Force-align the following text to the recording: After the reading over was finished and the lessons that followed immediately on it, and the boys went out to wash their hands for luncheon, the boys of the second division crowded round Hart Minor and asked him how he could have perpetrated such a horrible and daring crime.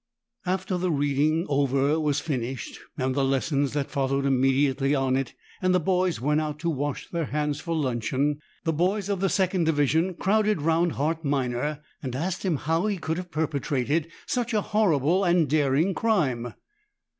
After 0.47 0.79
the 0.79 0.89
reading 0.89 1.45
over 1.47 1.99
was 1.99 2.19
finished 2.19 2.79
and 2.97 3.13
the 3.13 3.23
lessons 3.23 3.73
that 3.73 3.91
followed 3.91 4.25
immediately 4.25 4.95
on 4.95 5.15
it, 5.15 5.35
and 5.61 5.75
the 5.75 5.79
boys 5.79 6.19
went 6.19 6.41
out 6.41 6.57
to 6.61 6.71
wash 6.71 7.07
their 7.09 7.25
hands 7.25 7.59
for 7.59 7.75
luncheon, 7.75 8.39
the 8.63 8.73
boys 8.73 9.09
of 9.09 9.19
the 9.19 9.29
second 9.29 9.65
division 9.65 10.15
crowded 10.15 10.59
round 10.63 10.93
Hart 10.93 11.23
Minor 11.23 11.83
and 12.01 12.15
asked 12.15 12.43
him 12.43 12.55
how 12.55 12.87
he 12.87 12.97
could 12.97 13.17
have 13.17 13.29
perpetrated 13.29 14.07
such 14.25 14.55
a 14.55 14.61
horrible 14.61 15.23
and 15.23 15.47
daring 15.47 15.93
crime. 15.93 16.55